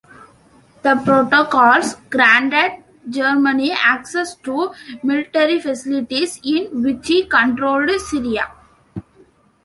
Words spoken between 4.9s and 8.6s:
military facilities in Vichy-controlled Syria.